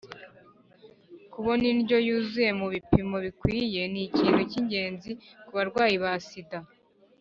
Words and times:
kubona 1.33 1.63
indyo 1.73 1.97
yuzuye 2.07 2.51
mu 2.59 2.67
bipimo 2.73 3.17
bikwiye 3.25 3.81
ni 3.91 4.01
ikintu 4.07 4.41
cy’ingenzi 4.51 5.11
ku 5.45 5.49
barwayi 5.55 5.97
ba 6.03 6.13
sida, 6.27 6.59